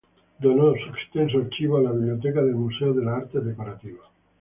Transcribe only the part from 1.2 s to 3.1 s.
archivo a la biblioteca del Museo de